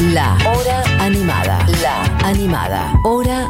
[0.00, 1.58] La Hora Animada.
[1.82, 2.92] La Animada.
[3.02, 3.48] Hora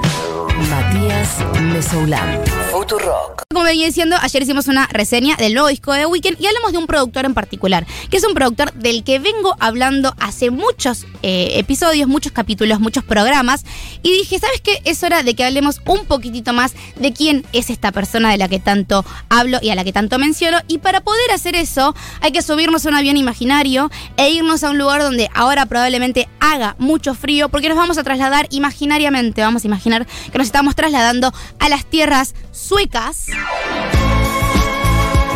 [0.67, 1.39] Matías
[1.73, 2.41] Mesoulán.
[2.73, 3.45] Futurock.
[3.51, 6.73] Como venía diciendo, ayer hicimos una reseña del nuevo disco de The Weeknd y hablamos
[6.73, 11.07] de un productor en particular, que es un productor del que vengo hablando hace muchos
[11.23, 13.65] eh, episodios, muchos capítulos, muchos programas.
[14.03, 14.81] Y dije, ¿sabes qué?
[14.85, 18.49] Es hora de que hablemos un poquitito más de quién es esta persona de la
[18.49, 20.59] que tanto hablo y a la que tanto menciono.
[20.69, 24.71] Y para poder hacer eso, hay que subirnos a un avión imaginario e irnos a
[24.71, 29.41] un lugar donde ahora probablemente haga mucho frío, porque nos vamos a trasladar imaginariamente.
[29.43, 33.27] Vamos a imaginar que nos estamos trasladando a las tierras suecas.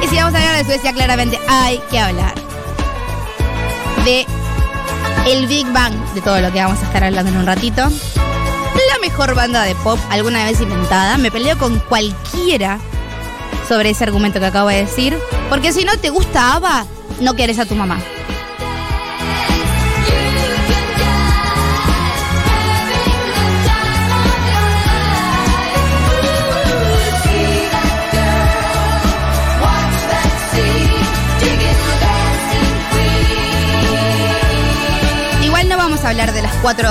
[0.02, 2.34] Y si vamos a hablar de Suecia, claramente hay que hablar
[4.06, 4.26] de
[5.26, 7.82] el Big Bang, de todo lo que vamos a estar hablando en un ratito.
[7.82, 11.18] La mejor banda de pop alguna vez inventada.
[11.18, 12.78] Me peleo con cualquiera
[13.68, 15.16] sobre ese argumento que acabo de decir.
[15.50, 16.86] Porque si no te gusta ABBA,
[17.20, 18.00] no querés a tu mamá.
[36.12, 36.88] Hablar de las cuatro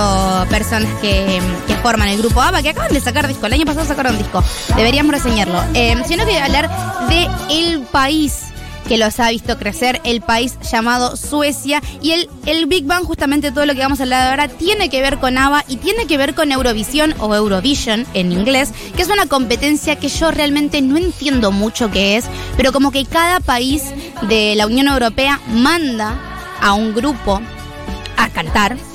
[0.49, 3.45] personas que, que forman el grupo ABBA, que acaban de sacar disco.
[3.45, 4.43] El año pasado sacaron disco.
[4.75, 5.63] Deberíamos reseñarlo.
[5.75, 6.69] Eh, sino que hablar
[7.07, 8.45] de el país
[8.87, 11.83] que los ha visto crecer, el país llamado Suecia.
[12.01, 15.01] Y el, el Big Bang, justamente todo lo que vamos a hablar ahora, tiene que
[15.01, 19.09] ver con ABBA y tiene que ver con Eurovisión o Eurovision en inglés, que es
[19.09, 22.25] una competencia que yo realmente no entiendo mucho qué es,
[22.57, 23.83] pero como que cada país
[24.23, 26.19] de la Unión Europea manda
[26.59, 27.39] a un grupo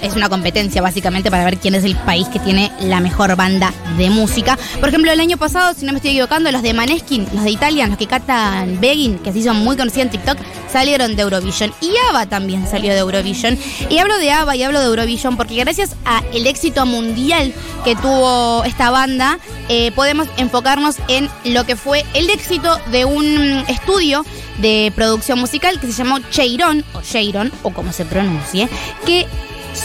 [0.03, 3.73] Es una competencia básicamente para ver quién es el país que tiene la mejor banda
[3.97, 4.59] de música.
[4.81, 7.51] Por ejemplo, el año pasado, si no me estoy equivocando, los de Maneskin, los de
[7.51, 10.39] Italia, los que cantan Begging, que se hizo muy conocida en TikTok,
[10.73, 11.73] salieron de Eurovision.
[11.81, 13.59] Y ABBA también salió de Eurovision.
[13.89, 17.53] Y hablo de ABBA y hablo de Eurovision porque gracias al éxito mundial
[17.85, 23.65] que tuvo esta banda, eh, podemos enfocarnos en lo que fue el éxito de un
[23.69, 24.25] estudio
[24.59, 28.69] de producción musical que se llamó Cheiron, o Cheiron, o como se pronuncie,
[29.05, 29.27] que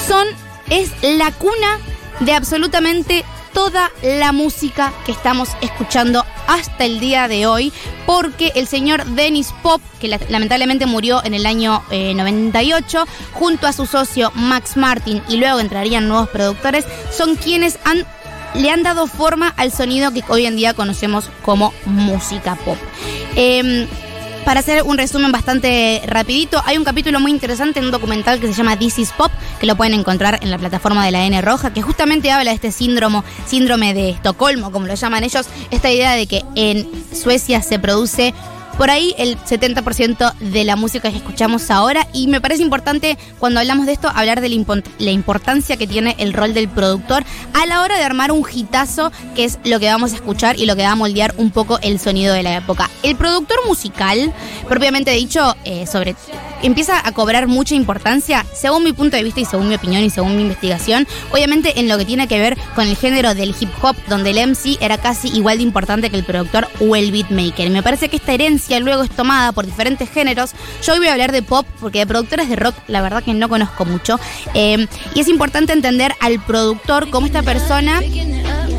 [0.08, 0.28] son,
[0.70, 1.80] es la cuna
[2.22, 7.74] de absolutamente toda la música que estamos escuchando hasta el día de hoy,
[8.06, 13.68] porque el señor Dennis Pop, que la- lamentablemente murió en el año eh, 98, junto
[13.68, 18.06] a su socio Max Martin, y luego entrarían nuevos productores, son quienes han
[18.54, 22.78] le han dado forma al sonido que hoy en día conocemos como música pop.
[23.38, 23.88] Em,
[24.46, 28.48] para hacer un resumen bastante rapidito, hay un capítulo muy interesante en un documental que
[28.48, 31.42] se llama This is Pop, que lo pueden encontrar en la plataforma de la N
[31.42, 35.92] Roja, que justamente habla de este síndrome, síndrome de Estocolmo, como lo llaman ellos, esta
[35.92, 38.34] idea de que en Suecia se produce
[38.78, 43.60] por ahí el 70% de la música que escuchamos ahora y me parece importante cuando
[43.60, 47.24] hablamos de esto hablar de la, importancia que tiene el rol del productor
[47.54, 50.66] a la hora de armar un hitazo que es lo que vamos a escuchar y
[50.66, 52.90] lo que va a moldear un poco el sonido de la época.
[53.04, 54.34] El productor musical,
[54.68, 55.86] propiamente dicho, eh,
[56.64, 60.10] empieza a cobrar mucha importancia, según mi punto de vista y según mi opinión y
[60.10, 63.70] según mi investigación, obviamente en lo que tiene que ver con el género del hip
[63.82, 67.70] hop, donde el MC era casi igual de importante que el productor o el beatmaker.
[67.70, 70.52] Me parece que esta herencia luego es tomada por diferentes géneros.
[70.84, 73.34] Yo hoy voy a hablar de pop, porque de productores de rock, la verdad que
[73.34, 74.20] no conozco mucho.
[74.54, 78.00] Eh, y es importante entender al productor como esta persona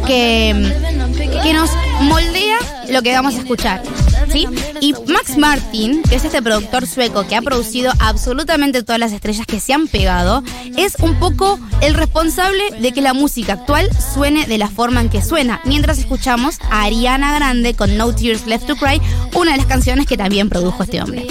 [0.07, 1.02] que,
[1.43, 1.71] que nos
[2.01, 2.59] moldea
[2.91, 3.83] lo que vamos a escuchar.
[4.31, 4.47] ¿Sí?
[4.81, 9.47] Y Max Martin, que es este productor sueco que ha producido absolutamente todas las estrellas
[9.47, 10.43] que se han pegado,
[10.77, 15.11] es un poco el responsable de que la música actual suene de la forma en
[15.11, 19.03] que suena, mientras escuchamos a Ariana Grande con No Tears Left to Cry,
[19.35, 21.27] una de las canciones que también produjo este hombre.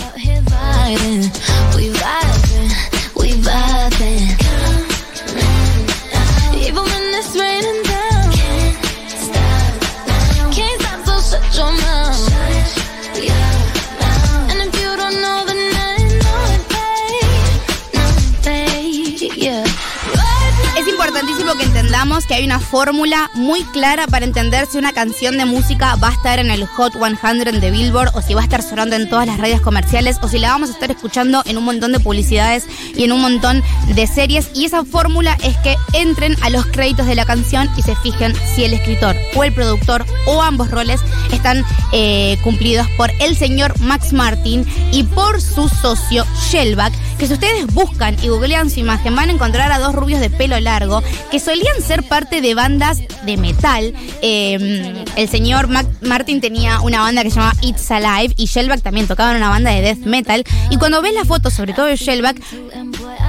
[22.27, 26.11] Que hay una fórmula muy clara para entender si una canción de música va a
[26.11, 29.27] estar en el Hot 100 de Billboard o si va a estar sonando en todas
[29.27, 32.65] las radios comerciales o si la vamos a estar escuchando en un montón de publicidades
[32.95, 33.61] y en un montón
[33.93, 34.49] de series.
[34.55, 38.33] Y esa fórmula es que entren a los créditos de la canción y se fijen
[38.55, 41.01] si el escritor o el productor o ambos roles
[41.31, 47.33] están eh, cumplidos por el señor Max Martin y por su socio Shellback, que si
[47.33, 51.03] ustedes buscan y googlean su imagen van a encontrar a dos rubios de pelo largo
[51.29, 52.97] que solían ser parte de bandas
[53.27, 53.93] de metal.
[54.23, 55.67] Eh, el señor
[56.01, 59.49] Martin tenía una banda que se llamaba It's Alive y Shellback también tocaba en una
[59.49, 60.43] banda de death metal.
[60.71, 62.41] Y cuando ves la foto, sobre todo de Shellback,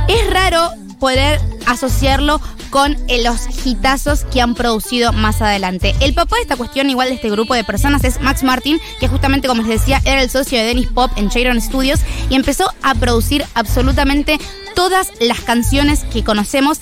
[0.08, 2.40] es raro poder asociarlo
[2.72, 5.94] con eh, los hitazos que han producido más adelante.
[6.00, 9.08] El papá de esta cuestión, igual de este grupo de personas, es Max Martin, que
[9.08, 12.72] justamente, como les decía, era el socio de Dennis Pop en Cheiron Studios y empezó
[12.82, 14.38] a producir absolutamente
[14.74, 16.80] todas las canciones que conocemos.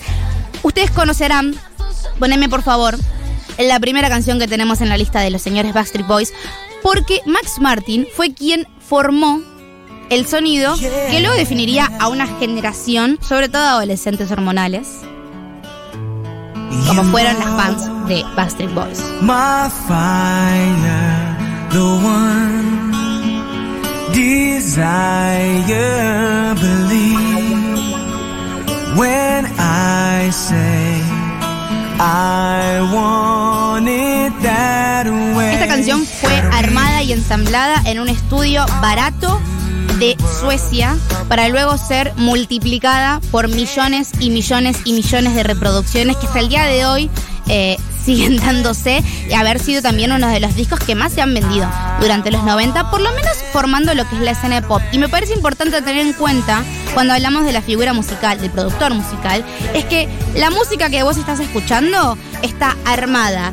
[0.63, 1.55] Ustedes conocerán,
[2.19, 2.97] poneme por favor,
[3.59, 6.33] la primera canción que tenemos en la lista de los señores Backstreet Boys,
[6.81, 9.41] porque Max Martin fue quien formó
[10.09, 14.87] el sonido que luego definiría a una generación, sobre todo adolescentes hormonales,
[16.87, 18.99] como fueron las fans de Backstreet Boys.
[19.21, 21.37] My fire,
[21.71, 22.81] the one
[24.13, 25.75] desire,
[26.55, 27.61] believe
[28.97, 31.01] when I say
[31.99, 35.53] I want it that way.
[35.53, 39.30] Esta canción fue armada y ensamblada en un estudio barato
[40.01, 40.97] de Suecia
[41.29, 46.49] para luego ser multiplicada por millones y millones y millones de reproducciones que hasta el
[46.49, 47.11] día de hoy
[47.47, 51.35] eh, siguen dándose y haber sido también uno de los discos que más se han
[51.35, 51.69] vendido
[51.99, 54.81] durante los 90, por lo menos formando lo que es la escena de pop.
[54.91, 56.63] Y me parece importante tener en cuenta
[56.95, 59.45] cuando hablamos de la figura musical, del productor musical,
[59.75, 63.51] es que la música que vos estás escuchando está armada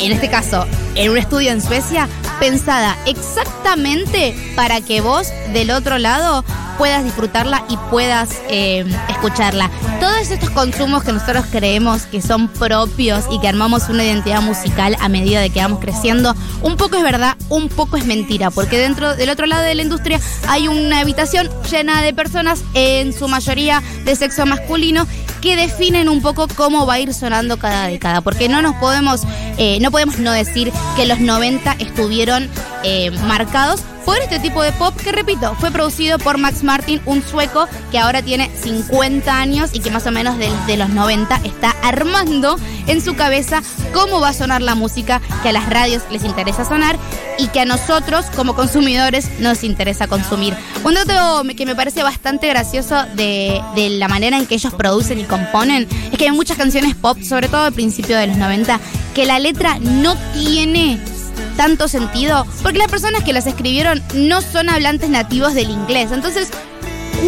[0.00, 5.98] en este caso, en un estudio en Suecia, pensada exactamente para que vos del otro
[5.98, 6.44] lado
[6.78, 9.68] puedas disfrutarla y puedas eh, escucharla.
[9.98, 14.96] Todos estos consumos que nosotros creemos que son propios y que armamos una identidad musical
[15.00, 18.78] a medida de que vamos creciendo, un poco es verdad, un poco es mentira, porque
[18.78, 23.26] dentro del otro lado de la industria hay una habitación llena de personas, en su
[23.26, 25.06] mayoría de sexo masculino,
[25.40, 29.22] que definen un poco cómo va a ir sonando cada década, porque no nos podemos,
[29.56, 32.48] eh, no podemos no decir que los 90 estuvieron
[32.84, 37.22] eh, marcados por este tipo de pop que, repito, fue producido por Max Martin, un
[37.22, 41.76] sueco que ahora tiene 50 años y que más o menos desde los 90 está
[41.82, 46.24] armando en su cabeza cómo va a sonar la música que a las radios les
[46.24, 46.96] interesa sonar
[47.38, 50.56] y que a nosotros como consumidores nos interesa consumir.
[50.84, 55.18] Un dato que me parece bastante gracioso de, de la manera en que ellos producen
[55.18, 58.80] y componen es que hay muchas canciones pop, sobre todo al principio de los 90,
[59.14, 60.98] que la letra no tiene
[61.58, 66.12] tanto sentido porque las personas que las escribieron no son hablantes nativos del inglés.
[66.12, 66.50] Entonces,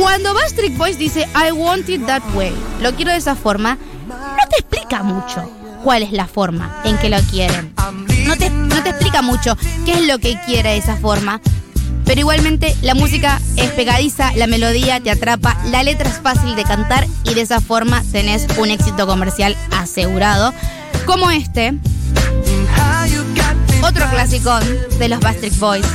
[0.01, 4.49] cuando Backstreet Boys dice I want it that way, lo quiero de esa forma, no
[4.49, 5.51] te explica mucho
[5.83, 7.75] cuál es la forma en que lo quieren.
[8.25, 11.41] No te, no te explica mucho qué es lo que quiere de esa forma.
[12.05, 16.63] Pero igualmente la música es pegadiza, la melodía te atrapa, la letra es fácil de
[16.63, 20.55] cantar y de esa forma tenés un éxito comercial asegurado.
[21.05, 21.75] Como este,
[23.85, 24.59] otro clásico
[24.99, 25.87] de los Backstreet Boys,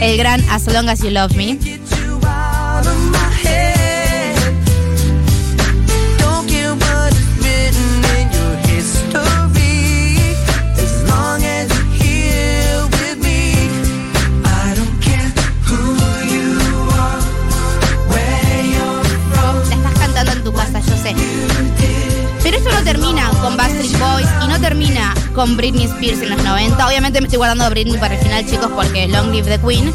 [0.00, 1.58] el gran As Long As You Love Me.
[22.84, 26.86] Termina con Backstreet Boys y no termina con Britney Spears en los 90.
[26.86, 29.92] Obviamente me estoy guardando a Britney para el final, chicos, porque Long Live the Queen.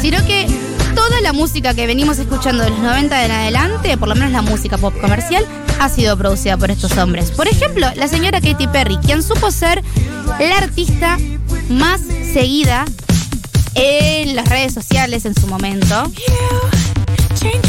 [0.00, 0.46] Sino que
[0.94, 4.42] toda la música que venimos escuchando de los 90 en adelante, por lo menos la
[4.42, 5.46] música pop comercial,
[5.80, 7.30] ha sido producida por estos hombres.
[7.30, 9.82] Por ejemplo, la señora Katy Perry, quien supo ser
[10.38, 11.18] la artista
[11.70, 12.84] más seguida
[13.74, 16.10] en las redes sociales en su momento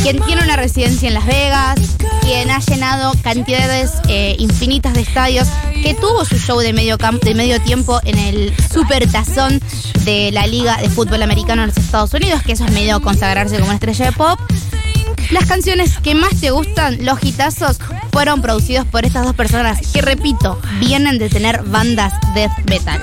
[0.03, 1.79] quien tiene una residencia en Las Vegas,
[2.21, 5.47] quien ha llenado cantidades eh, infinitas de estadios,
[5.81, 9.61] que tuvo su show de medio, de medio tiempo en el super tazón
[10.05, 13.59] de la Liga de Fútbol Americano en los Estados Unidos, que eso es medio consagrarse
[13.59, 14.39] como estrella de pop.
[15.31, 17.79] Las canciones que más te gustan, los hitazos,
[18.11, 23.01] fueron producidos por estas dos personas que, repito, vienen de tener bandas death metal.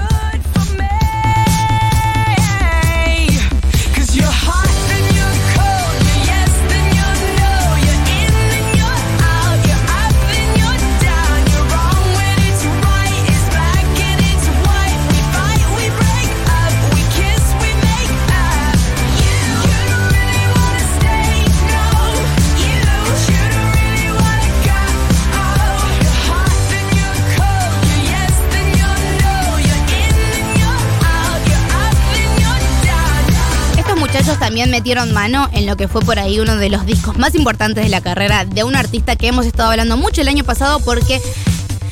[34.75, 37.91] Metieron mano en lo que fue por ahí uno de los discos más importantes de
[37.91, 41.21] la carrera de un artista que hemos estado hablando mucho el año pasado porque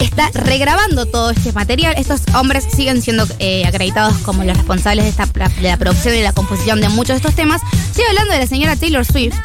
[0.00, 1.94] está regrabando todo este material.
[1.96, 5.28] Estos hombres siguen siendo eh, acreditados como los responsables de, esta,
[5.60, 7.62] la producción y la composición de muchos de estos temas.
[7.72, 9.36] Estoy hablando de la señora Taylor Swift,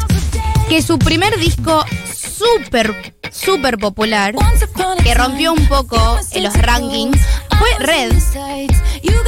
[0.67, 4.36] que su primer disco súper súper popular,
[5.03, 7.20] que rompió un poco en los rankings,
[7.58, 8.14] fue Red,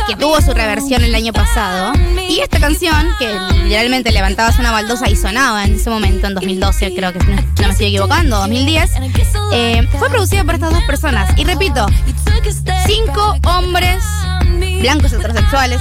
[0.07, 1.93] que tuvo su reversión el año pasado.
[2.27, 3.27] Y esta canción, que
[3.63, 7.69] literalmente levantabas una baldosa y sonaba en ese momento, en 2012, creo que no me
[7.69, 8.91] estoy equivocando, 2010,
[9.53, 11.31] eh, fue producida por estas dos personas.
[11.37, 11.85] Y repito,
[12.87, 14.03] cinco hombres
[14.81, 15.79] blancos heterosexuales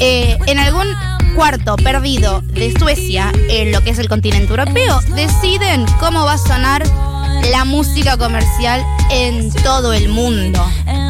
[0.00, 0.86] eh, en algún
[1.34, 6.38] cuarto perdido de Suecia, en lo que es el continente europeo, deciden cómo va a
[6.38, 6.82] sonar
[7.50, 10.64] la música comercial en todo el mundo.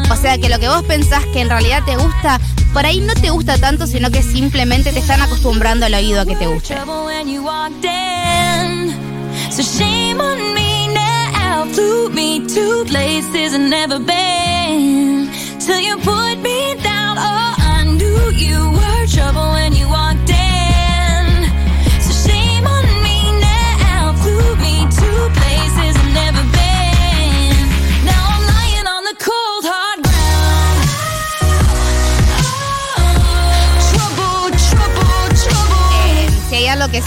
[0.09, 2.39] O sea que lo que vos pensás que en realidad te gusta,
[2.73, 6.25] por ahí no te gusta tanto, sino que simplemente te están acostumbrando al oído a
[6.25, 6.75] que te guste.
[6.75, 8.07] trouble you walked in.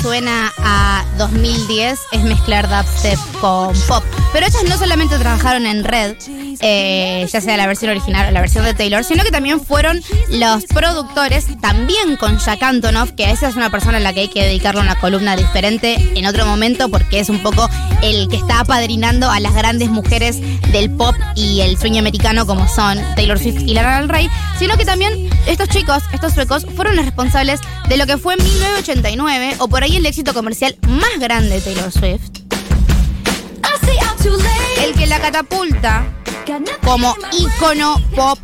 [0.02, 4.04] Suena a 2010 es mezclar dubstep con pop.
[4.33, 6.17] Pero ellas no solamente trabajaron en Red,
[6.61, 10.01] eh, ya sea la versión original o la versión de Taylor, sino que también fueron
[10.29, 14.21] los productores, también con Jack Antonoff, que a esa es una persona a la que
[14.21, 17.69] hay que dedicarle una columna diferente en otro momento, porque es un poco
[18.03, 20.39] el que está apadrinando a las grandes mujeres
[20.71, 24.77] del pop y el sueño americano como son Taylor Swift y Lana del Rey, sino
[24.77, 29.57] que también estos chicos, estos suecos, fueron los responsables de lo que fue en 1989,
[29.59, 32.40] o por ahí el éxito comercial más grande de Taylor Swift,
[34.25, 36.05] el que la catapulta
[36.83, 38.39] como ícono pop.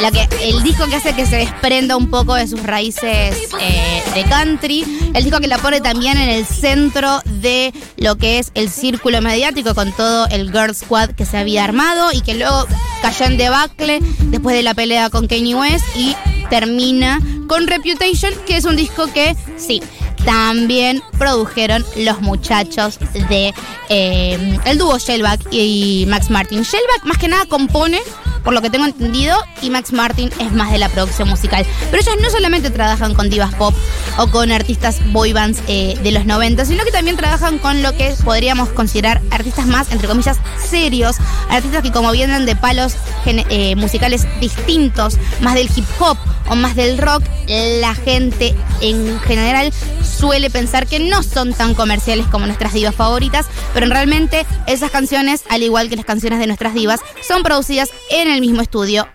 [0.00, 4.02] La que, el disco que hace que se desprenda un poco de sus raíces eh,
[4.14, 5.12] de country.
[5.12, 9.20] El disco que la pone también en el centro de lo que es el círculo
[9.20, 12.66] mediático con todo el Girl Squad que se había armado y que luego
[13.02, 13.98] cayó en debacle
[14.30, 16.16] después de la pelea con Kanye West y
[16.48, 19.82] termina con Reputation, que es un disco que sí.
[20.24, 22.98] También produjeron los muchachos
[23.28, 23.54] de
[23.88, 26.62] eh, el dúo Shellback y Max Martin.
[26.62, 28.00] Shellback más que nada compone
[28.42, 31.66] por lo que tengo entendido, y Max Martin es más de la producción musical.
[31.90, 33.74] Pero ellos no solamente trabajan con divas pop
[34.18, 37.96] o con artistas boy bands eh, de los 90, sino que también trabajan con lo
[37.96, 41.16] que podríamos considerar artistas más, entre comillas, serios,
[41.48, 42.94] artistas que como vienen de palos
[43.26, 46.16] eh, musicales distintos, más del hip hop
[46.48, 49.72] o más del rock, la gente en general
[50.02, 55.44] suele pensar que no son tan comerciales como nuestras divas favoritas, pero realmente esas canciones,
[55.48, 59.08] al igual que las canciones de nuestras divas, son producidas en el mismo estudio.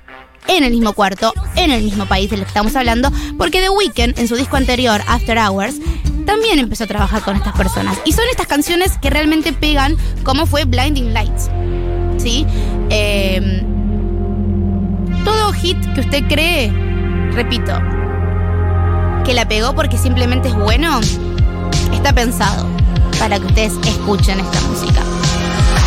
[0.48, 4.20] En el mismo cuarto, en el mismo país del que estamos hablando, porque The Weeknd,
[4.20, 5.78] en su disco anterior, After Hours,
[6.28, 7.98] también empezó a trabajar con estas personas.
[8.06, 11.50] Y son estas canciones que realmente pegan, como fue Blinding Lights.
[12.20, 12.46] ¿Sí?
[12.92, 13.64] Eh,
[15.24, 16.72] todo hit que usted cree,
[17.32, 17.74] repito,
[19.26, 21.02] que la pegó porque simplemente es bueno,
[21.92, 22.68] está pensado
[23.18, 25.02] para que ustedes escuchen esta música.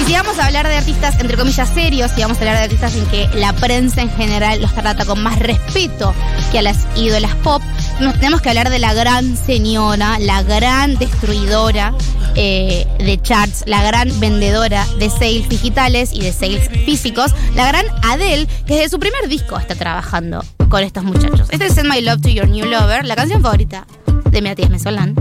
[0.00, 2.64] Y si vamos a hablar de artistas, entre comillas, serios, si vamos a hablar de
[2.64, 6.14] artistas en que la prensa en general los trata con más respeto
[6.50, 7.62] que a las ídolas pop,
[8.00, 11.94] nos tenemos que hablar de la gran señora, la gran destruidora
[12.34, 17.86] eh, de charts, la gran vendedora de sales digitales y de sales físicos, la gran
[18.02, 21.48] Adele, que desde su primer disco está trabajando con estos muchachos.
[21.50, 23.86] Este es Send My Love to Your New Lover, la canción favorita
[24.30, 25.14] de Matías Mesolán.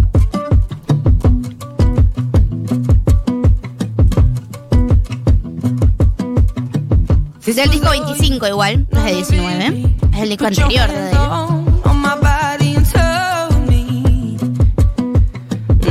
[7.45, 9.95] Es del disco 25 igual, no es de 19.
[10.13, 11.17] Es el disco anterior de.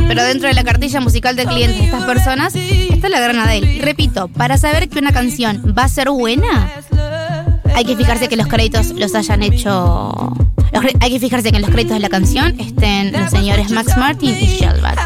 [0.08, 3.74] Pero dentro de la cartilla musical de clientes de estas personas está la gran Adele.
[3.74, 6.70] Y repito, para saber que una canción va a ser buena,
[7.76, 10.10] hay que fijarse que los créditos los hayan hecho.
[11.00, 14.34] hay que fijarse que en los créditos de la canción estén los señores Max Martin
[14.34, 14.98] y Shellback.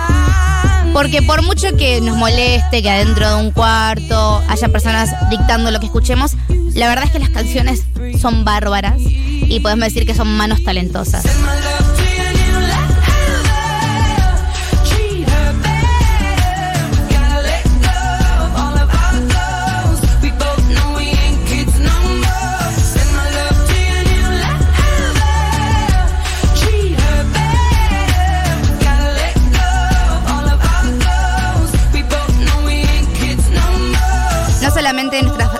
[0.92, 5.80] Porque por mucho que nos moleste que adentro de un cuarto haya personas dictando lo
[5.80, 7.84] que escuchemos, la verdad es que las canciones
[8.20, 11.24] son bárbaras y podemos decir que son manos talentosas.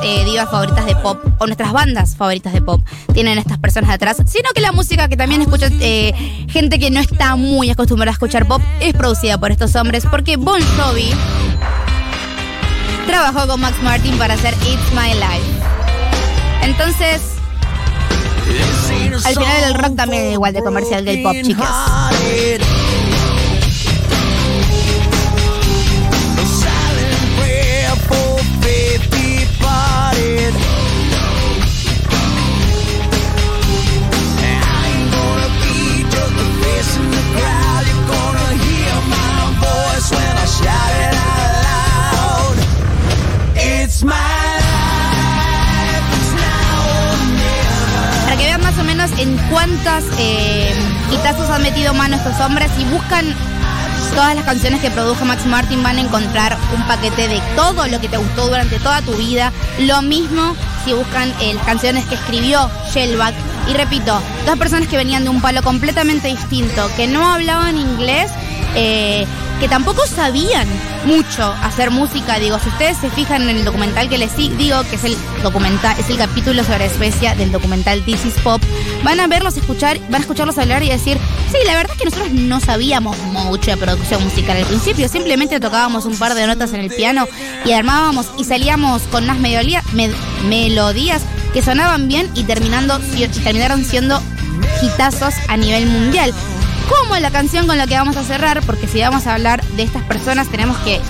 [0.03, 4.17] Eh, divas favoritas de pop o nuestras bandas favoritas de pop tienen estas personas atrás,
[4.27, 6.13] sino que la música que también escucha eh,
[6.49, 10.37] gente que no está muy acostumbrada a escuchar pop es producida por estos hombres, porque
[10.37, 11.11] Bon Jovi
[13.07, 15.61] trabajó con Max Martin para hacer It's My Life.
[16.63, 17.21] Entonces,
[19.25, 21.69] al final el rock también es igual de comercial que el pop, chicas.
[49.51, 50.73] Cuántas eh,
[51.51, 53.25] han metido mano estos hombres y buscan
[54.15, 58.01] todas las canciones que produjo Max Martin van a encontrar un paquete de todo lo
[58.01, 59.53] que te gustó durante toda tu vida.
[59.81, 60.55] Lo mismo
[60.85, 63.35] si buscan eh, las canciones que escribió Shellback.
[63.69, 68.31] Y repito, dos personas que venían de un palo completamente distinto, que no hablaban inglés,
[68.75, 69.27] eh,
[69.61, 70.67] que tampoco sabían
[71.05, 72.39] mucho hacer música.
[72.39, 75.17] Digo, si ustedes se fijan en el documental que les di- digo, que es el
[75.43, 78.63] documental, es el capítulo sobre Suecia del documental This is Pop,
[79.05, 81.19] van a verlos escuchar, van a escucharlos hablar y decir,
[81.53, 85.61] sí, la verdad es que nosotros no sabíamos mucho de producción musical al principio, simplemente
[85.61, 87.27] tocábamos un par de notas en el piano
[87.67, 90.11] y armábamos y salíamos con unas melodía- me-
[90.49, 92.99] melodías que sonaban bien y terminando
[93.45, 94.23] terminaron siendo
[94.83, 96.33] hitazos a nivel mundial.
[96.91, 99.85] Como la canción con la que vamos a cerrar, porque si vamos a hablar de
[99.85, 101.01] estas personas, tenemos que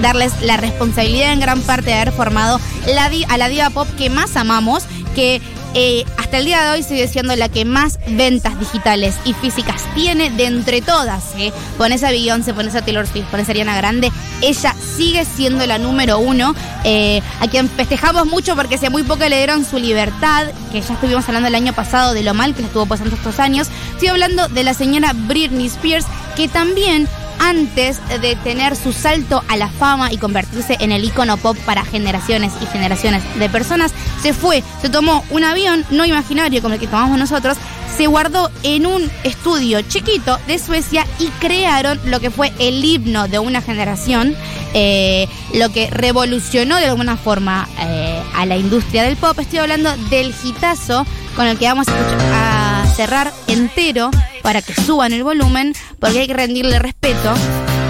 [0.00, 4.10] darles la responsabilidad en gran parte de haber formado la a la diva pop que
[4.10, 5.42] más amamos, que
[5.74, 9.82] eh, hasta el día de hoy sigue siendo la que más ventas digitales y físicas
[9.94, 11.24] tiene de entre todas.
[11.36, 11.52] ¿eh?
[11.76, 15.78] Pones a Beyoncé, pones a Taylor Swift, pones a Ariana Grande, ella sigue siendo la
[15.78, 16.54] número uno,
[16.84, 20.94] eh, a quien festejamos mucho porque hace muy poco le dieron su libertad, que ya
[20.94, 23.68] estuvimos hablando el año pasado de lo mal que le estuvo pasando estos años.
[23.92, 27.08] Estoy hablando de la señora Britney Spears, que también
[27.44, 31.84] antes de tener su salto a la fama y convertirse en el icono pop para
[31.84, 36.80] generaciones y generaciones de personas, se fue, se tomó un avión no imaginario como el
[36.80, 37.56] que tomamos nosotros,
[37.96, 43.28] se guardó en un estudio chiquito de Suecia y crearon lo que fue el himno
[43.28, 44.34] de una generación,
[44.72, 49.38] eh, lo que revolucionó de alguna forma eh, a la industria del pop.
[49.38, 52.53] Estoy hablando del hitazo con el que vamos a, escuchar- a
[52.94, 54.10] cerrar entero
[54.42, 57.34] para que suban el volumen, porque hay que rendirle respeto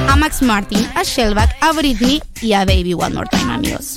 [0.08, 3.94] a Max Martin, a Shellback, a Britney y a Baby One More Time, amigos.